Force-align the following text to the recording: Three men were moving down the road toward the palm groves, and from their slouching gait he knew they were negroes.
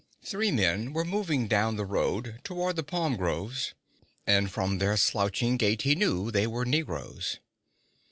Three 0.25 0.49
men 0.49 0.93
were 0.93 1.05
moving 1.05 1.47
down 1.47 1.75
the 1.75 1.85
road 1.85 2.39
toward 2.43 2.75
the 2.75 2.81
palm 2.81 3.15
groves, 3.17 3.75
and 4.25 4.49
from 4.49 4.79
their 4.79 4.97
slouching 4.97 5.57
gait 5.57 5.83
he 5.83 5.93
knew 5.93 6.31
they 6.31 6.47
were 6.47 6.65
negroes. 6.65 7.37